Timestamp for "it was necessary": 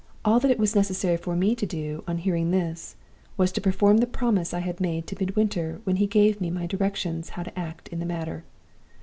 0.49-1.15